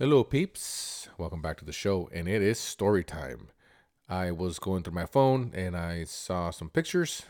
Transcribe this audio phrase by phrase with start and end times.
[0.00, 1.08] Hello, peeps.
[1.18, 3.48] Welcome back to the show, and it is story time.
[4.08, 7.24] I was going through my phone and I saw some pictures,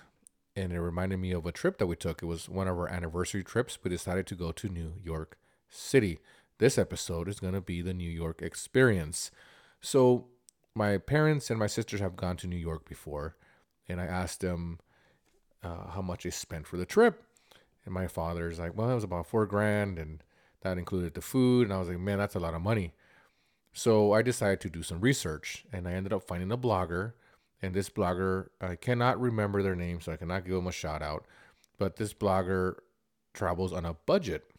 [0.55, 2.23] and it reminded me of a trip that we took.
[2.23, 3.79] It was one of our anniversary trips.
[3.83, 5.39] We decided to go to New York
[5.71, 6.19] City.
[6.59, 9.31] This episode is going to be the New York experience.
[9.81, 10.27] So,
[10.75, 13.35] my parents and my sisters have gone to New York before,
[13.89, 14.79] and I asked them
[15.63, 17.25] uh, how much they spent for the trip.
[17.87, 20.23] And my father's like, well, it was about four grand, and
[20.63, 21.65] that included the food.
[21.65, 22.93] And I was like, man, that's a lot of money.
[23.73, 27.13] So I decided to do some research, and I ended up finding a blogger.
[27.61, 31.03] And this blogger, I cannot remember their name, so I cannot give them a shout
[31.03, 31.27] out.
[31.79, 32.77] But this blogger
[33.35, 34.51] travels on a budget.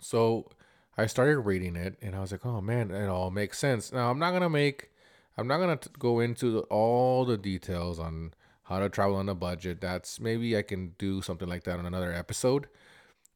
[0.00, 0.48] So
[0.96, 3.92] I started reading it, and I was like, oh man, it all makes sense.
[3.92, 4.90] Now I'm not gonna make,
[5.36, 8.32] I'm not gonna go into the, all the details on
[8.64, 9.80] how to travel on a budget.
[9.80, 12.68] That's maybe I can do something like that on another episode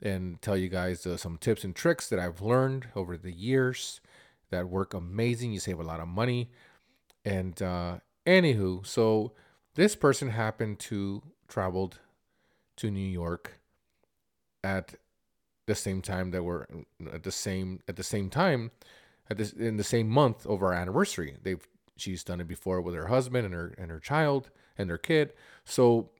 [0.02, 4.00] and tell you guys uh, some tips and tricks that I've learned over the years
[4.50, 5.52] that work amazing.
[5.52, 6.50] You save a lot of money.
[7.24, 9.32] And uh, anywho, so
[9.74, 11.98] this person happened to traveled
[12.76, 13.58] to New York
[14.62, 14.94] at
[15.66, 16.66] the same time that we're
[17.12, 18.70] at the same at the same time
[19.30, 21.36] at this in the same month of our anniversary.
[21.42, 24.98] They've she's done it before with her husband and her and her child and their
[24.98, 25.32] kid.
[25.64, 26.10] So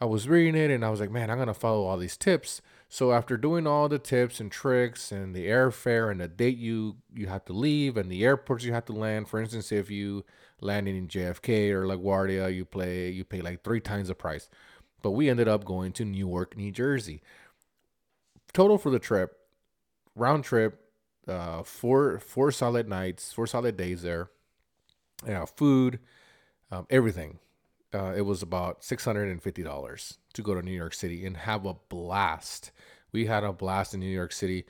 [0.00, 2.62] I was reading it and I was like, man, I'm gonna follow all these tips.
[2.94, 6.98] So after doing all the tips and tricks and the airfare and the date you
[7.12, 10.24] you have to leave and the airports you have to land, for instance, if you
[10.60, 14.48] landing in JFK or LaGuardia, you play you pay like three times the price.
[15.02, 17.20] But we ended up going to Newark, New Jersey.
[18.52, 19.40] Total for the trip,
[20.14, 20.80] round trip,
[21.26, 24.30] uh, four four solid nights, four solid days there.
[25.26, 25.98] Yeah, food,
[26.70, 27.40] um, everything
[27.94, 32.72] uh, it was about $650 to go to New York City and have a blast.
[33.14, 34.66] We had a blast in New York City.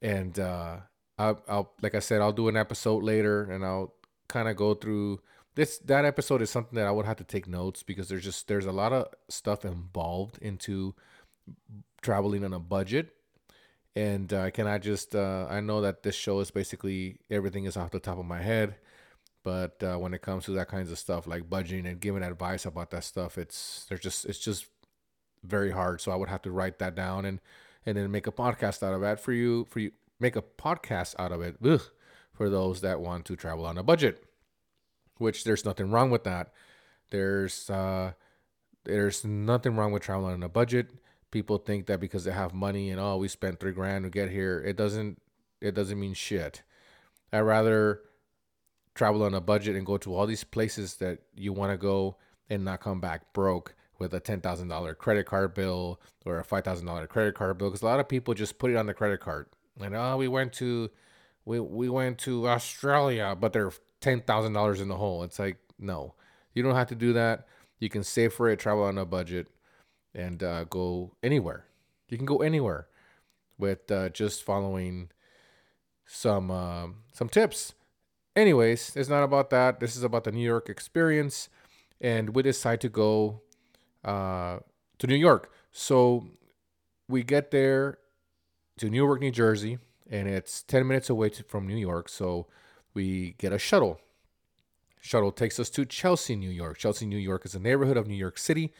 [0.00, 0.76] And uh,
[1.18, 3.94] I'll, I'll, like I said, I'll do an episode later and I'll
[4.28, 5.20] kind of go through
[5.56, 5.78] this.
[5.78, 8.66] That episode is something that I would have to take notes because there's just, there's
[8.66, 10.94] a lot of stuff involved into
[12.02, 13.14] traveling on a budget.
[13.96, 17.76] And uh, can I just, uh, I know that this show is basically everything is
[17.76, 18.76] off the top of my head
[19.42, 22.66] but uh, when it comes to that kinds of stuff like budgeting and giving advice
[22.66, 24.66] about that stuff it's there's just it's just
[25.42, 27.40] very hard so i would have to write that down and
[27.86, 31.14] and then make a podcast out of that for you for you make a podcast
[31.18, 31.82] out of it ugh,
[32.32, 34.24] for those that want to travel on a budget
[35.20, 36.52] which there's nothing wrong with that.
[37.10, 38.12] There's uh
[38.84, 40.90] there's nothing wrong with traveling on a budget.
[41.30, 44.30] People think that because they have money and oh we spent three grand to get
[44.30, 45.20] here it doesn't
[45.60, 46.62] it doesn't mean shit.
[47.32, 48.00] I'd rather
[48.94, 52.16] travel on a budget and go to all these places that you want to go
[52.48, 57.34] and not come back broke with a $10,000 credit card bill or a $5,000 credit
[57.36, 59.46] card bill because a lot of people just put it on the credit card.
[59.80, 60.90] And oh, we went to
[61.44, 63.70] we we went to Australia, but they're
[64.02, 65.22] $10,000 in the hole.
[65.22, 66.14] It's like, no.
[66.54, 67.46] You don't have to do that.
[67.78, 69.46] You can save for it, travel on a budget
[70.12, 71.66] and uh, go anywhere.
[72.08, 72.88] You can go anywhere
[73.56, 75.10] with uh, just following
[76.04, 77.74] some uh, some tips
[78.36, 79.80] Anyways, it's not about that.
[79.80, 81.48] This is about the New York experience.
[82.00, 83.42] And we decide to go
[84.04, 84.58] uh,
[84.98, 85.50] to New York.
[85.72, 86.26] So
[87.08, 87.98] we get there
[88.78, 89.78] to Newark, New Jersey,
[90.10, 92.08] and it's 10 minutes away to, from New York.
[92.08, 92.46] So
[92.94, 94.00] we get a shuttle.
[95.00, 96.78] Shuttle takes us to Chelsea, New York.
[96.78, 98.72] Chelsea, New York is a neighborhood of New York City.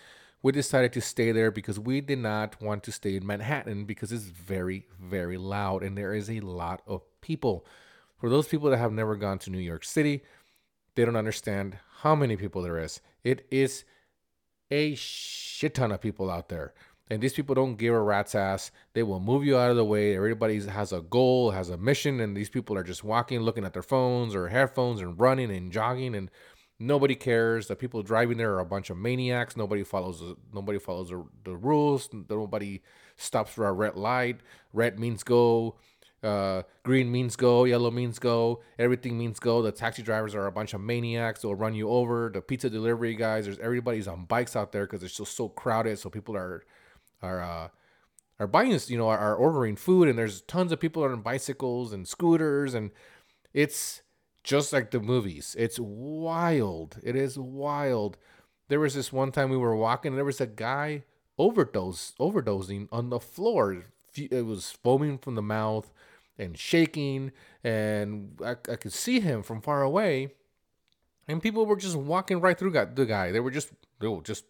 [0.42, 4.10] We decided to stay there because we did not want to stay in Manhattan because
[4.10, 7.66] it's very, very loud and there is a lot of people.
[8.18, 10.22] For those people that have never gone to New York City,
[10.94, 13.00] they don't understand how many people there is.
[13.22, 13.84] It is
[14.70, 16.74] a shit ton of people out there.
[17.10, 18.70] And these people don't give a rat's ass.
[18.92, 20.14] They will move you out of the way.
[20.14, 23.72] Everybody has a goal, has a mission, and these people are just walking, looking at
[23.72, 26.30] their phones or headphones and running and jogging, and
[26.78, 27.66] nobody cares.
[27.66, 29.56] The people driving there are a bunch of maniacs.
[29.56, 30.22] Nobody follows.
[30.54, 32.08] Nobody follows the, the rules.
[32.12, 32.80] Nobody
[33.16, 34.38] stops for a red light.
[34.72, 35.74] Red means go.
[36.22, 39.62] Uh, green means go, yellow means go, everything means go.
[39.62, 41.40] The taxi drivers are a bunch of maniacs.
[41.40, 42.30] They'll run you over.
[42.32, 45.98] The pizza delivery guys, there's everybody's on bikes out there because it's just so crowded.
[45.98, 46.64] So people are
[47.22, 47.68] are uh,
[48.38, 51.92] are buying, you know, are, are ordering food, and there's tons of people on bicycles
[51.92, 52.90] and scooters, and
[53.54, 54.02] it's
[54.44, 55.56] just like the movies.
[55.58, 56.98] It's wild.
[57.02, 58.18] It is wild.
[58.68, 61.04] There was this one time we were walking, and there was a guy
[61.38, 63.84] overdose overdosing on the floor.
[64.14, 65.92] It was foaming from the mouth
[66.40, 67.32] and shaking,
[67.62, 70.32] and I, I could see him from far away.
[71.28, 73.30] And people were just walking right through the guy.
[73.30, 73.70] They were just
[74.00, 74.44] they will just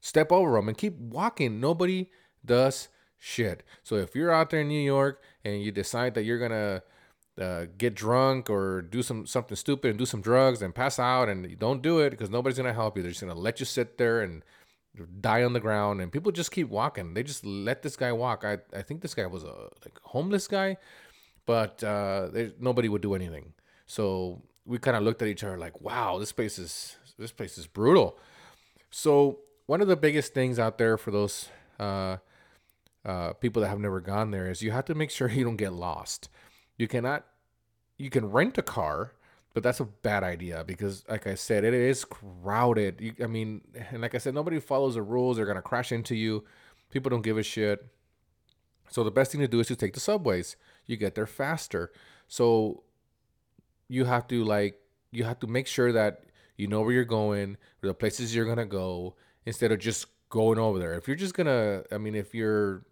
[0.00, 1.60] step over him and keep walking.
[1.60, 2.10] Nobody
[2.44, 2.88] does
[3.18, 3.62] shit.
[3.82, 6.82] So if you're out there in New York and you decide that you're gonna
[7.40, 11.28] uh, get drunk or do some something stupid and do some drugs and pass out
[11.28, 13.02] and you don't do it because nobody's gonna help you.
[13.02, 14.42] They're just gonna let you sit there and
[15.20, 17.14] die on the ground and people just keep walking.
[17.14, 18.44] They just let this guy walk.
[18.44, 20.76] I, I think this guy was a like homeless guy,
[21.46, 23.52] but uh, nobody would do anything.
[23.86, 27.58] So we kind of looked at each other like, wow, this place is this place
[27.58, 28.18] is brutal.
[28.90, 31.48] So one of the biggest things out there for those
[31.78, 32.18] uh,
[33.04, 35.56] uh, people that have never gone there is you have to make sure you don't
[35.56, 36.28] get lost.
[36.76, 37.24] You cannot,
[37.98, 39.12] you can rent a car,
[39.52, 43.00] but that's a bad idea because, like I said, it is crowded.
[43.00, 45.36] You, I mean, and like I said, nobody follows the rules.
[45.36, 46.44] They're gonna crash into you.
[46.90, 47.86] People don't give a shit.
[48.90, 50.56] So the best thing to do is to take the subways.
[50.86, 51.92] You get there faster.
[52.28, 52.84] So
[53.88, 56.24] you have to like you have to make sure that
[56.56, 59.14] you know where you're going, the places you're gonna go,
[59.44, 60.94] instead of just going over there.
[60.94, 62.84] If you're just gonna, I mean, if you're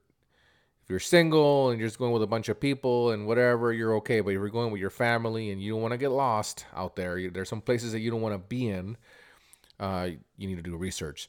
[0.82, 3.94] if you're single and you're just going with a bunch of people and whatever, you're
[3.96, 4.20] okay.
[4.20, 6.96] But if you're going with your family and you don't want to get lost out
[6.96, 8.96] there, there's some places that you don't want to be in.
[9.78, 11.28] Uh, you need to do research.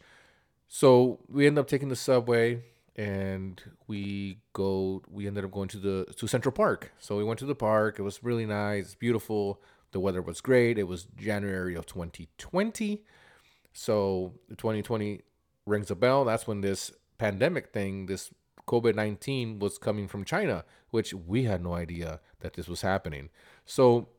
[0.67, 2.63] So we end up taking the subway
[2.95, 5.01] and we go.
[5.09, 6.91] We ended up going to the to Central Park.
[6.99, 7.99] So we went to the park.
[7.99, 9.61] It was really nice, beautiful.
[9.91, 10.77] The weather was great.
[10.77, 13.03] It was January of 2020.
[13.73, 15.21] So 2020
[15.65, 16.25] rings a bell.
[16.25, 18.31] That's when this pandemic thing, this
[18.67, 23.29] COVID 19 was coming from China, which we had no idea that this was happening.
[23.65, 24.09] So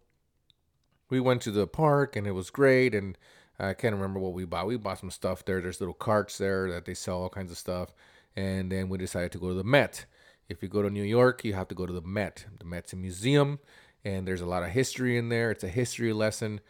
[1.11, 2.94] we went to the park and it was great.
[2.94, 3.17] And
[3.59, 4.67] I can't remember what we bought.
[4.67, 5.61] We bought some stuff there.
[5.61, 7.94] There's little carts there that they sell all kinds of stuff.
[8.37, 10.07] And then we decided to go to the Met.
[10.49, 12.47] If you go to New York, you have to go to the Met.
[12.59, 13.61] The Met's a museum,
[14.05, 15.51] and there's a lot of history in there.
[15.51, 16.61] It's a history lesson.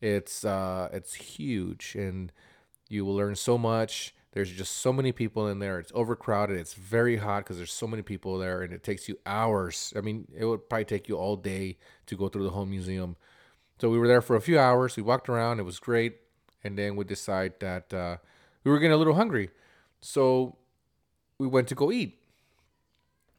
[0.00, 2.30] It's uh, it's huge, and
[2.88, 4.14] you will learn so much.
[4.32, 5.78] There's just so many people in there.
[5.78, 6.58] It's overcrowded.
[6.58, 9.92] It's very hot because there's so many people there, and it takes you hours.
[9.96, 13.16] I mean, it would probably take you all day to go through the whole museum.
[13.80, 14.96] So we were there for a few hours.
[14.96, 15.60] We walked around.
[15.60, 16.16] It was great,
[16.62, 18.16] and then we decided that uh,
[18.64, 19.50] we were getting a little hungry,
[20.00, 20.56] so
[21.38, 22.20] we went to go eat.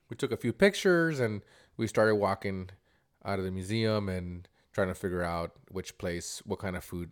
[0.09, 1.41] We took a few pictures, and
[1.77, 2.69] we started walking
[3.23, 7.11] out of the museum and trying to figure out which place, what kind of food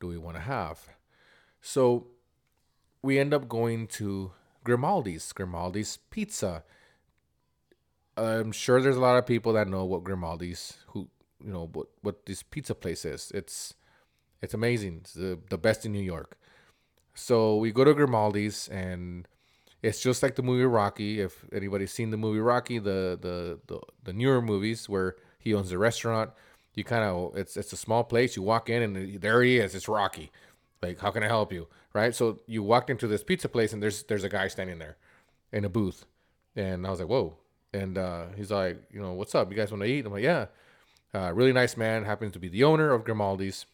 [0.00, 0.80] do we want to have.
[1.60, 2.08] So
[3.02, 4.32] we end up going to
[4.64, 6.64] Grimaldi's, Grimaldi's Pizza.
[8.16, 11.08] I'm sure there's a lot of people that know what Grimaldi's, who
[11.42, 13.32] you know what what this pizza place is.
[13.34, 13.74] It's
[14.42, 14.98] it's amazing.
[15.02, 16.38] It's the the best in New York.
[17.14, 19.26] So we go to Grimaldi's and
[19.82, 21.20] it's just like the movie Rocky.
[21.20, 25.72] If anybody's seen the movie Rocky, the the the, the newer movies where he owns
[25.72, 26.30] a restaurant,
[26.74, 28.36] you kind of it's it's a small place.
[28.36, 29.74] You walk in and there he is.
[29.74, 30.30] It's Rocky.
[30.82, 31.68] Like, how can I help you?
[31.92, 32.14] Right.
[32.14, 34.96] So you walked into this pizza place and there's there's a guy standing there
[35.52, 36.04] in a booth.
[36.56, 37.36] And I was like, whoa.
[37.72, 39.50] And uh, he's like, you know, what's up?
[39.50, 40.04] You guys want to eat?
[40.04, 40.46] I'm like, yeah.
[41.14, 42.04] Uh, really nice man.
[42.04, 43.66] Happens to be the owner of Grimaldi's.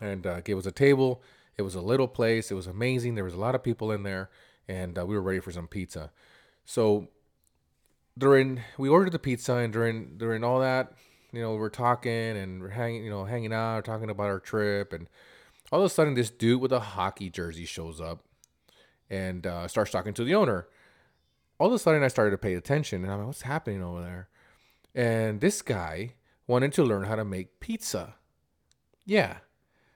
[0.00, 1.22] And uh, gave us a table.
[1.56, 2.50] It was a little place.
[2.50, 3.14] It was amazing.
[3.14, 4.28] There was a lot of people in there.
[4.68, 6.10] And uh, we were ready for some pizza.
[6.64, 7.08] So
[8.16, 10.92] during we ordered the pizza and during during all that,
[11.32, 14.92] you know, we're talking and we're hanging, you know, hanging out, talking about our trip
[14.92, 15.08] and
[15.72, 18.22] all of a sudden, this dude with a hockey jersey shows up
[19.10, 20.68] and uh, starts talking to the owner.
[21.58, 24.00] All of a sudden, I started to pay attention, and I'm like, "What's happening over
[24.00, 24.28] there?"
[24.94, 26.14] And this guy
[26.46, 28.14] wanted to learn how to make pizza.
[29.06, 29.38] Yeah,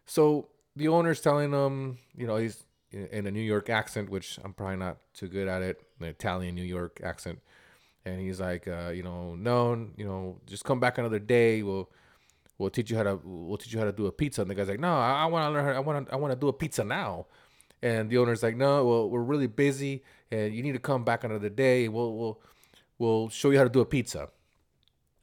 [0.06, 4.52] so the owner's telling him, you know, he's in a New York accent, which I'm
[4.52, 7.40] probably not too good at it, an Italian New York accent.
[8.04, 11.62] And he's like, uh, you know, no, you know, just come back another day.
[11.62, 11.90] We'll
[12.56, 14.40] we'll teach you how to we'll teach you how to do a pizza.
[14.40, 15.64] And the guy's like, no, I, I want to learn.
[15.64, 17.26] How, I want to I want to do a pizza now.
[17.82, 21.22] And the owner's like, no, well, we're really busy, and you need to come back
[21.22, 21.88] another day.
[21.88, 22.40] We'll we'll
[22.98, 24.30] we'll show you how to do a pizza.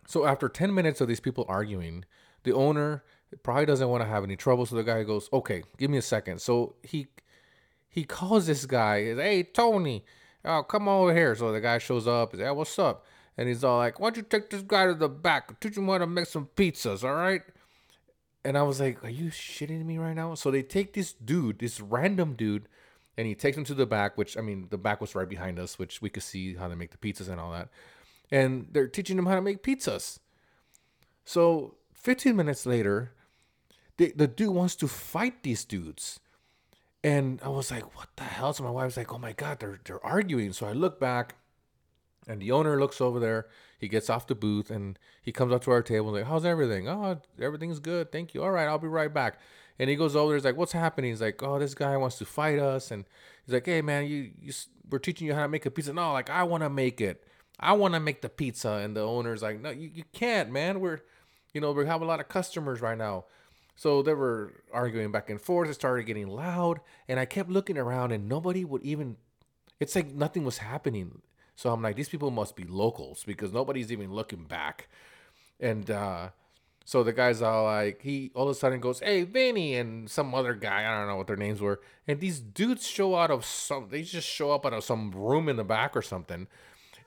[0.08, 2.06] So after ten minutes of these people arguing,
[2.44, 3.04] the owner
[3.44, 4.66] probably doesn't want to have any trouble.
[4.66, 6.40] So the guy goes, okay, give me a second.
[6.40, 7.08] So he
[7.96, 10.04] he calls this guy, hey Tony,
[10.44, 11.34] oh come over here.
[11.34, 12.32] So the guy shows up.
[12.32, 13.06] He's like, hey, what's up?
[13.38, 15.60] And he's all like, why don't you take this guy to the back?
[15.62, 17.42] Teach him how to make some pizzas, all right?
[18.44, 20.36] And I was like, are you shitting me right now?
[20.36, 22.68] So they take this dude, this random dude,
[23.18, 25.58] and he takes him to the back, which, I mean, the back was right behind
[25.58, 27.70] us, which we could see how to make the pizzas and all that.
[28.30, 30.20] And they're teaching him how to make pizzas.
[31.24, 33.14] So 15 minutes later,
[33.98, 36.20] the, the dude wants to fight these dudes.
[37.06, 38.54] And I was like, what the hell?
[38.54, 40.54] So my wife's like, oh my God, they're, they're arguing.
[40.54, 41.36] So I look back
[42.28, 43.48] and the owner looks over there.
[43.78, 46.46] He gets off the booth and he comes up to our table and like, "How's
[46.46, 46.88] everything?
[46.90, 48.12] Oh, everything's good.
[48.12, 48.42] Thank you.
[48.44, 49.40] All right, I'll be right back."
[49.78, 50.38] And he goes over there.
[50.38, 53.06] He's like, "What's happening?" He's like, "Oh, this guy wants to fight us." And
[53.46, 54.54] he's like, "Hey, man, you, you
[54.90, 55.94] we're teaching you how to make a pizza.
[55.94, 57.24] No, like I want to make it."
[57.60, 58.70] I want to make the pizza.
[58.84, 60.80] And the owner's like, no, you, you can't, man.
[60.82, 61.00] We're,
[61.54, 63.26] you know, we have a lot of customers right now.
[63.76, 65.70] So they were arguing back and forth.
[65.70, 66.80] It started getting loud.
[67.08, 69.18] And I kept looking around and nobody would even,
[69.80, 71.22] it's like nothing was happening.
[71.56, 74.88] So I'm like, these people must be locals because nobody's even looking back.
[75.60, 76.30] And, uh,
[76.88, 80.36] so the guy's all like, he all of a sudden goes, "Hey, Vinny," and some
[80.36, 83.44] other guy, I don't know what their names were, and these dudes show out of
[83.44, 86.48] some, they just show up out of some room in the back or something,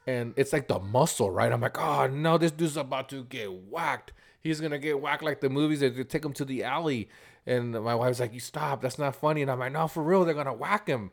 [0.04, 1.52] and it's like the muscle, right?
[1.52, 4.12] I'm like, oh no, this dude's about to get whacked.
[4.48, 5.80] He's gonna get whacked like the movies.
[5.80, 7.08] They take him to the alley,
[7.46, 10.24] and my wife's like, you stop, that's not funny, and I'm like, no, for real,
[10.24, 11.12] they're gonna whack him,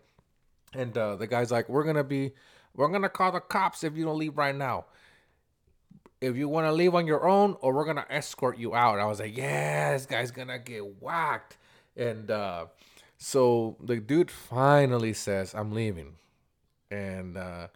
[0.74, 2.32] and uh, the guy's like, we're gonna be,
[2.76, 4.86] we're gonna call the cops if you don't leave right now
[6.22, 9.00] if you want to leave on your own or we're gonna escort you out.
[9.00, 11.58] I was like, yeah, this guy's gonna get whacked.
[11.96, 12.68] And uh,
[13.18, 16.16] so the dude finally says, I'm leaving.
[16.90, 17.68] And uh,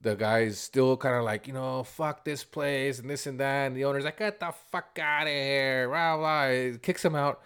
[0.00, 3.66] the guy's still kind of like, you know, fuck this place and this and that.
[3.66, 5.88] And the owner's like, get the fuck out of here.
[5.88, 6.78] Blah, blah.
[6.80, 7.40] Kicks him out.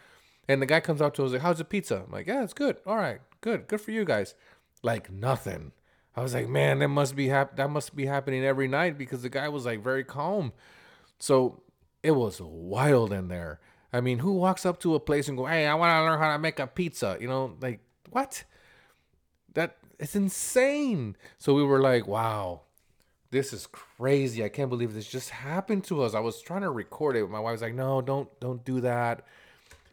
[0.49, 2.03] And the guy comes up to us like, how's the pizza?
[2.05, 2.77] I'm like, yeah, it's good.
[2.87, 3.69] All right, good.
[3.69, 4.35] Good for you guys.
[4.83, 5.73] Like nothing.
[6.15, 9.23] I was like, man, that must be hap- that must be happening every night because
[9.23, 10.53] the guy was like very calm.
[11.19, 11.63] So
[12.03, 13.61] it was wild in there.
[13.93, 16.19] I mean, who walks up to a place and go, "Hey, I want to learn
[16.19, 17.17] how to make a pizza"?
[17.21, 17.81] You know, like
[18.11, 18.45] what?
[19.55, 21.17] That it's insane.
[21.39, 22.63] So we were like, "Wow,
[23.31, 24.45] this is crazy!
[24.45, 27.31] I can't believe this just happened to us." I was trying to record it.
[27.31, 29.25] My wife was like, "No, don't, don't do that.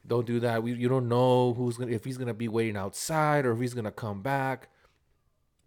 [0.08, 0.64] Don't do that.
[0.64, 3.76] We, you don't know who's gonna if he's gonna be waiting outside or if he's
[3.76, 4.70] gonna come back."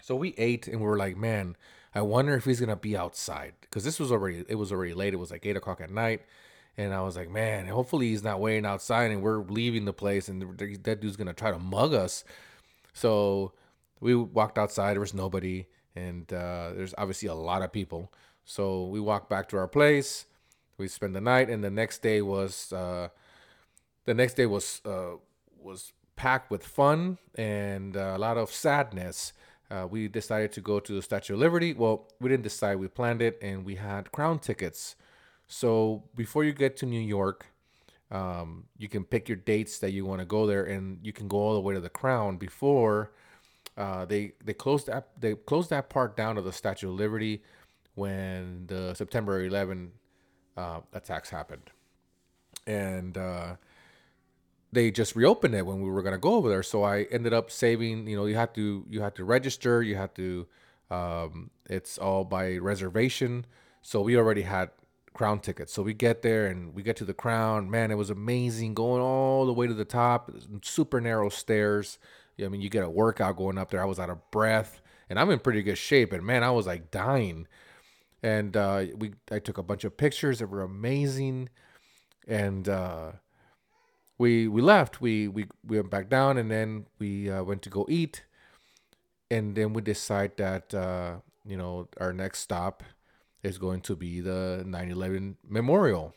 [0.03, 1.57] So we ate and we were like, man,
[1.95, 5.15] I wonder if he's gonna be outside because this was already it was already late.
[5.15, 6.23] It was like eight o'clock at night,
[6.77, 10.29] and I was like, man, hopefully he's not waiting outside and we're leaving the place
[10.29, 12.25] and that dude's gonna try to mug us.
[12.93, 13.53] So
[14.03, 14.95] we walked outside.
[14.95, 15.67] There was nobody,
[15.97, 18.13] and uh, there's obviously a lot of people.
[18.45, 20.27] So we walked back to our place.
[20.77, 23.09] We spent the night, and the next day was uh,
[24.05, 25.13] the next day was uh,
[25.59, 29.33] was packed with fun and uh, a lot of sadness
[29.73, 31.73] uh, we decided to go to the Statue of Liberty.
[31.73, 34.97] Well, we didn't decide, we planned it and we had crown tickets.
[35.49, 37.47] So before you get to New York,
[38.11, 41.27] um, you can pick your dates that you want to go there and you can
[41.27, 43.13] go all the way to the crown before
[43.76, 47.43] uh, they they closed that they closed that part down to the Statue of Liberty
[47.95, 49.93] when the September 11
[50.57, 51.71] uh, attacks happened.
[52.67, 53.57] And uh,
[54.73, 56.62] they just reopened it when we were gonna go over there.
[56.62, 58.07] So I ended up saving.
[58.07, 59.83] You know, you have to you have to register.
[59.83, 60.47] You have to.
[60.91, 63.47] Um, it's all by reservation.
[63.81, 64.71] So we already had
[65.14, 65.73] crown tickets.
[65.73, 67.71] So we get there and we get to the crown.
[67.71, 70.31] Man, it was amazing going all the way to the top.
[70.62, 71.99] Super narrow stairs.
[72.45, 73.83] I mean, you get a workout going up there.
[73.83, 76.13] I was out of breath, and I'm in pretty good shape.
[76.13, 77.47] And man, I was like dying.
[78.23, 81.49] And uh, we, I took a bunch of pictures that were amazing.
[82.27, 83.13] And uh,
[84.19, 85.01] we we left.
[85.01, 88.25] We we, we went back down, and then we uh, went to go eat,
[89.31, 92.85] and then we decide that uh, you know our next stop
[93.43, 96.15] is going to be the 9/11 memorial.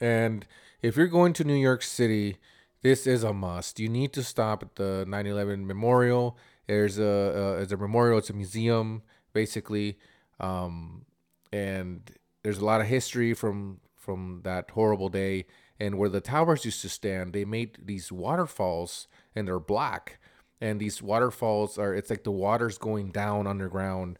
[0.00, 0.46] And
[0.82, 2.36] if you're going to New York City,
[2.82, 3.80] this is a must.
[3.80, 6.38] You need to stop at the 9/11 memorial.
[6.66, 8.18] There's a there's a memorial.
[8.18, 9.98] It's a museum basically,
[10.40, 11.04] um,
[11.52, 12.10] and
[12.42, 15.44] there's a lot of history from from that horrible day
[15.78, 20.18] and where the towers used to stand they made these waterfalls and they're black
[20.60, 24.18] and these waterfalls are it's like the water's going down underground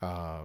[0.00, 0.42] uh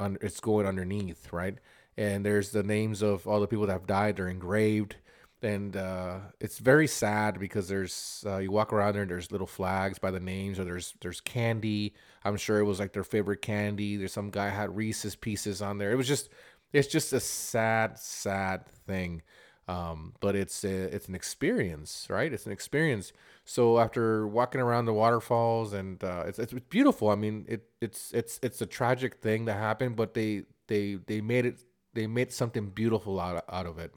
[0.00, 1.58] un, it's going underneath right
[1.96, 4.96] and there's the names of all the people that have died they're engraved
[5.44, 9.46] and uh, it's very sad because there's uh, you walk around there and there's little
[9.46, 13.42] flags by the names or there's there's candy i'm sure it was like their favorite
[13.42, 16.28] candy there's some guy had reese's pieces on there it was just
[16.72, 19.22] it's just a sad sad thing
[19.66, 22.32] um, but it's a, it's an experience, right?
[22.32, 23.12] It's an experience.
[23.44, 27.08] So after walking around the waterfalls and uh, it's, it's beautiful.
[27.08, 31.20] I mean, it it's it's it's a tragic thing that happened, but they they they
[31.20, 31.62] made it
[31.94, 33.94] they made something beautiful out of, out of it,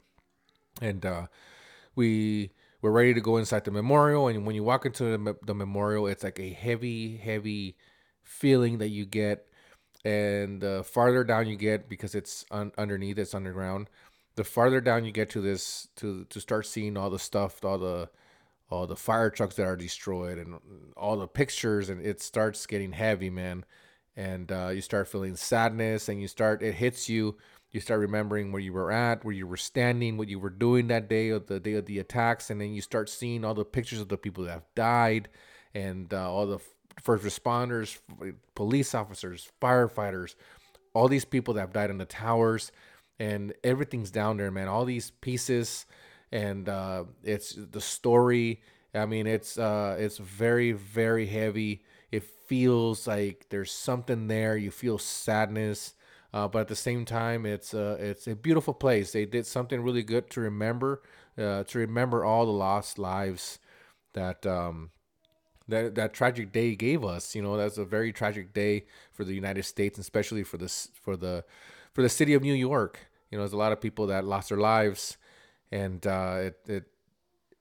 [0.80, 1.26] and uh,
[1.94, 4.28] we we're ready to go inside the memorial.
[4.28, 7.76] And when you walk into the, the memorial, it's like a heavy heavy
[8.22, 9.46] feeling that you get.
[10.04, 13.88] And the farther down you get because it's un- underneath it's underground
[14.36, 17.76] the farther down you get to this to to start seeing all the stuff all
[17.76, 18.08] the
[18.70, 20.60] all the fire trucks that are destroyed and
[20.96, 23.64] all the pictures and it starts getting heavy man.
[24.16, 27.36] And uh, you start feeling sadness and you start it hits you
[27.70, 30.88] you start remembering where you were at where you were standing what you were doing
[30.88, 33.64] that day of the day of the attacks and then you start seeing all the
[33.64, 35.28] pictures of the people that have died
[35.74, 36.58] and uh, all the
[37.02, 37.98] first responders,
[38.54, 40.34] police officers, firefighters,
[40.94, 42.72] all these people that have died in the towers,
[43.18, 44.68] and everything's down there, man.
[44.68, 45.86] All these pieces,
[46.32, 48.62] and uh, it's the story.
[48.94, 51.84] I mean, it's uh, it's very very heavy.
[52.10, 54.56] It feels like there's something there.
[54.56, 55.94] You feel sadness,
[56.32, 59.12] uh, but at the same time, it's uh, it's a beautiful place.
[59.12, 61.02] They did something really good to remember,
[61.38, 63.58] uh, to remember all the lost lives
[64.12, 64.90] that um,
[65.68, 67.34] that that tragic day gave us.
[67.34, 71.16] You know, that's a very tragic day for the United States, especially for this for
[71.16, 71.44] the
[71.92, 73.08] for the city of New York.
[73.30, 75.16] You know, there's a lot of people that lost their lives,
[75.72, 76.84] and uh, it it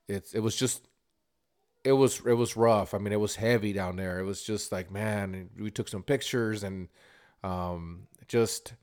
[0.07, 0.87] it's it was just
[1.83, 2.93] it was it was rough.
[2.93, 4.19] I mean, it was heavy down there.
[4.19, 6.89] It was just like man, we took some pictures and
[7.43, 8.73] um, just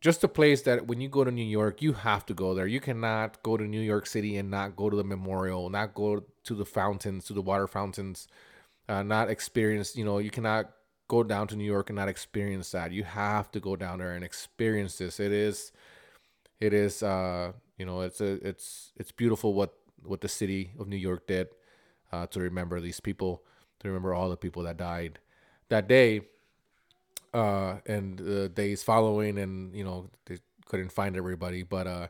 [0.00, 2.66] just a place that when you go to New York, you have to go there.
[2.66, 6.24] You cannot go to New York City and not go to the memorial, not go
[6.42, 8.26] to the fountains, to the water fountains,
[8.88, 9.94] uh, not experience.
[9.94, 10.72] You know, you cannot
[11.06, 12.90] go down to New York and not experience that.
[12.90, 15.20] You have to go down there and experience this.
[15.20, 15.70] It is,
[16.58, 19.72] it is, uh, you know, it's a, it's, it's beautiful what
[20.04, 21.46] what the city of New York did
[22.10, 23.44] uh, to remember these people,
[23.78, 25.20] to remember all the people that died
[25.68, 26.22] that day
[27.34, 32.08] uh, and the days following, and you know they couldn't find everybody, but uh,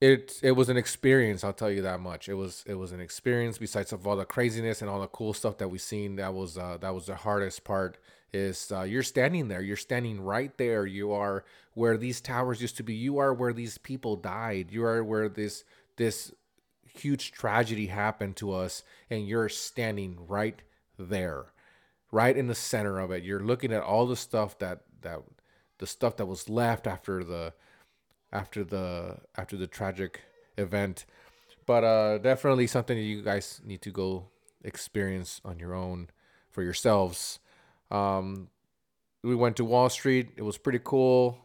[0.00, 1.44] it it was an experience.
[1.44, 2.28] I'll tell you that much.
[2.28, 3.58] It was it was an experience.
[3.58, 6.56] Besides of all the craziness and all the cool stuff that we seen, that was
[6.58, 7.98] uh, that was the hardest part.
[8.32, 9.60] Is uh, you're standing there.
[9.60, 10.86] You're standing right there.
[10.86, 11.44] You are
[11.74, 12.94] where these towers used to be.
[12.94, 14.70] You are where these people died.
[14.70, 15.64] You are where this
[15.96, 16.32] this
[16.86, 20.62] huge tragedy happened to us, and you're standing right
[20.98, 21.46] there
[22.12, 23.22] right in the center of it.
[23.24, 25.20] You're looking at all the stuff that that
[25.78, 27.52] the stuff that was left after the
[28.32, 30.20] after the after the tragic
[30.58, 31.06] event.
[31.66, 34.26] But uh definitely something that you guys need to go
[34.62, 36.08] experience on your own
[36.50, 37.38] for yourselves.
[37.90, 38.48] Um
[39.22, 40.30] we went to Wall Street.
[40.36, 41.38] It was pretty cool.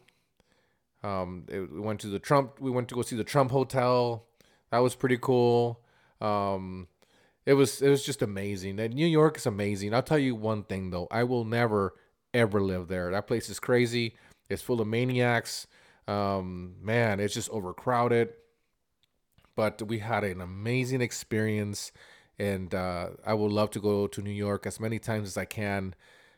[1.02, 2.60] Um, it, we went to the Trump.
[2.60, 4.24] We went to go see the Trump Hotel.
[4.70, 5.80] That was pretty cool.
[6.20, 6.88] Um,
[7.46, 8.78] it was it was just amazing.
[8.80, 9.94] And New York is amazing.
[9.94, 11.06] I'll tell you one thing though.
[11.10, 11.94] I will never
[12.34, 13.12] ever live there.
[13.12, 14.16] That place is crazy.
[14.50, 15.66] It's full of maniacs.
[16.08, 18.30] Um, man, it's just overcrowded.
[19.54, 21.90] But we had an amazing experience,
[22.38, 25.46] and uh, I would love to go to New York as many times as I
[25.46, 25.94] can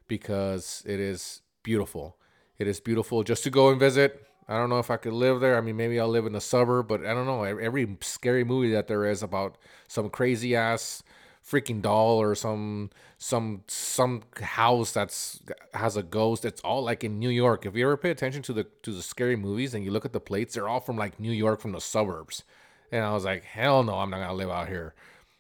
[0.07, 2.16] because it is beautiful.
[2.59, 4.27] It is beautiful just to go and visit.
[4.48, 5.58] I don't know if I could live there.
[5.58, 7.42] I mean, maybe I'll live in the suburb, but I don't know.
[7.44, 9.58] Every scary movie that there is about
[9.88, 11.02] some crazy ass
[11.48, 15.40] freaking doll or some some some house that's
[15.72, 17.64] has a ghost it's all like in new york.
[17.64, 20.12] If you ever pay attention to the to the scary movies and you look at
[20.12, 22.44] the plates they're all from like new york from the suburbs.
[22.92, 24.94] And i was like hell no i'm not gonna live out here.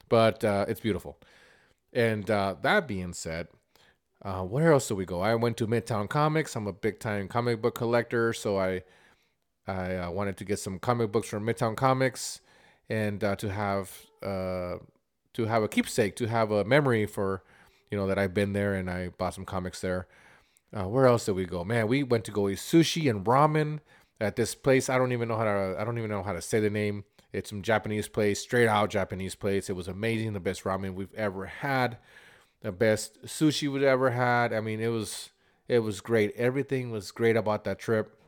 [0.08, 1.18] But uh, it's beautiful.
[1.92, 3.48] And uh, that being said
[4.22, 5.20] uh, where else do we go?
[5.20, 6.56] I went to midtown comics.
[6.56, 8.82] I'm a big time comic book collector so i
[9.68, 12.40] i uh, wanted to get some comic books from midtown comics
[12.88, 13.90] and uh, to have
[14.22, 14.76] uh,
[15.38, 17.42] to have a keepsake, to have a memory for,
[17.90, 20.08] you know, that I've been there and I bought some comics there.
[20.76, 21.64] Uh, where else did we go?
[21.64, 23.78] Man, we went to go eat sushi and ramen
[24.20, 24.88] at this place.
[24.88, 25.76] I don't even know how to.
[25.78, 27.04] I don't even know how to say the name.
[27.32, 29.70] It's some Japanese place, straight out Japanese place.
[29.70, 31.98] It was amazing, the best ramen we've ever had,
[32.62, 34.52] the best sushi we've ever had.
[34.52, 35.30] I mean, it was
[35.68, 36.34] it was great.
[36.36, 38.18] Everything was great about that trip.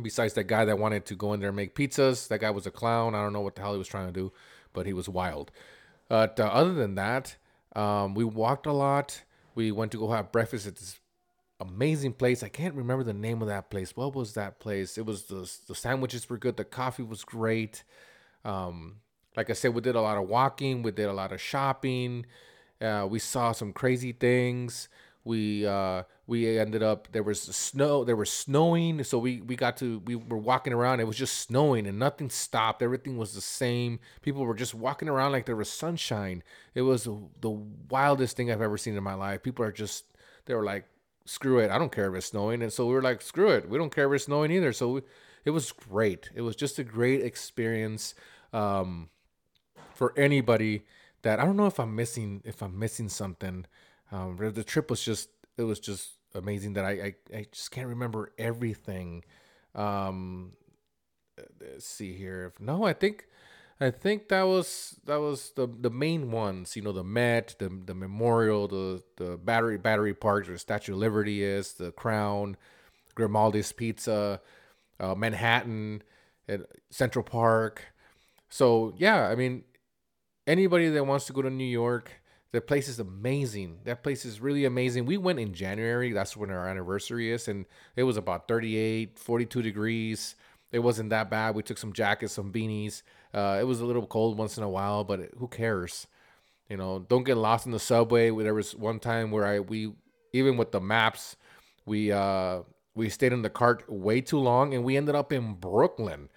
[0.00, 2.66] Besides that guy that wanted to go in there and make pizzas, that guy was
[2.66, 3.14] a clown.
[3.14, 4.32] I don't know what the hell he was trying to do,
[4.72, 5.50] but he was wild.
[6.08, 7.36] But uh, other than that,
[7.74, 9.22] um, we walked a lot.
[9.54, 11.00] We went to go have breakfast at this
[11.60, 12.42] amazing place.
[12.42, 13.96] I can't remember the name of that place.
[13.96, 14.98] What was that place?
[14.98, 16.56] It was the the sandwiches were good.
[16.56, 17.82] The coffee was great.
[18.44, 18.96] Um,
[19.36, 20.82] like I said, we did a lot of walking.
[20.82, 22.26] We did a lot of shopping.
[22.80, 24.88] Uh, we saw some crazy things
[25.26, 29.76] we uh we ended up there was snow there was snowing so we we got
[29.76, 33.40] to we were walking around it was just snowing and nothing stopped everything was the
[33.40, 33.98] same.
[34.22, 36.42] People were just walking around like there was sunshine.
[36.74, 37.04] It was
[37.40, 37.50] the
[37.90, 39.42] wildest thing i've ever seen in my life.
[39.42, 40.04] People are just
[40.46, 40.84] they were like
[41.28, 42.62] screw it i don't care if it's snowing.
[42.62, 44.72] And so we were like screw it we don't care if it's snowing either.
[44.72, 45.00] So we,
[45.44, 46.30] it was great.
[46.34, 48.14] It was just a great experience
[48.52, 49.08] um
[49.92, 50.84] for anybody
[51.22, 53.66] that i don't know if i'm missing if i'm missing something
[54.12, 57.88] um, the trip was just it was just amazing that I I, I just can't
[57.88, 59.24] remember everything.
[59.74, 60.52] Um,
[61.60, 62.52] let's see here.
[62.60, 63.26] No, I think
[63.80, 66.76] I think that was that was the the main ones.
[66.76, 70.92] You know, the Met, the the Memorial, the the Battery Battery Park, where the Statue
[70.92, 72.56] of Liberty is, the Crown,
[73.14, 74.40] Grimaldi's Pizza,
[74.98, 76.02] uh, Manhattan,
[76.48, 77.82] and Central Park.
[78.48, 79.64] So yeah, I mean,
[80.46, 82.12] anybody that wants to go to New York
[82.52, 83.80] The place is amazing.
[83.84, 85.04] That place is really amazing.
[85.04, 86.12] We went in January.
[86.12, 87.48] That's when our anniversary is.
[87.48, 90.36] And it was about 38, 42 degrees.
[90.72, 91.54] It wasn't that bad.
[91.54, 93.02] We took some jackets, some beanies.
[93.34, 96.06] Uh, it was a little cold once in a while, but who cares?
[96.68, 98.30] You know, don't get lost in the subway.
[98.30, 99.92] There was one time where I we
[100.32, 101.36] even with the maps,
[101.84, 102.62] we uh
[102.94, 106.28] we stayed in the cart way too long and we ended up in Brooklyn.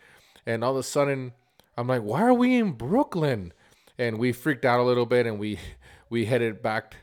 [0.45, 1.34] And all of a sudden,
[1.78, 3.54] I'm like, why are we in Brooklyn?
[4.00, 5.60] And we freaked out a little bit and we
[6.10, 6.96] we headed back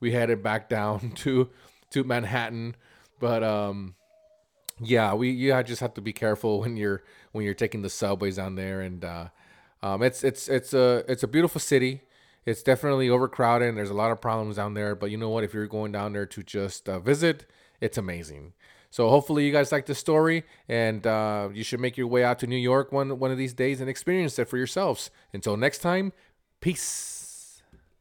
[0.00, 1.48] we headed back down to
[1.90, 2.76] to Manhattan.
[3.18, 3.94] But um
[4.82, 8.36] yeah, we you just have to be careful when you're when you're taking the subways
[8.36, 8.82] down there.
[8.82, 9.28] And uh
[9.82, 12.02] um it's it's it's a it's a beautiful city.
[12.44, 13.68] It's definitely overcrowded.
[13.68, 14.94] And there's a lot of problems down there.
[14.94, 15.44] But you know what?
[15.44, 17.46] If you're going down there to just uh, visit
[17.80, 18.52] it's amazing.
[18.90, 20.44] So hopefully you guys like the story.
[20.68, 23.54] And uh, you should make your way out to new york one one of these
[23.54, 25.10] days and experience it for yourselves.
[25.32, 26.12] Until next time
[26.60, 27.19] peace